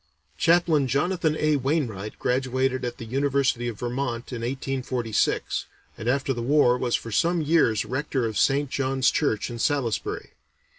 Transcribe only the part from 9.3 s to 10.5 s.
in Salisbury.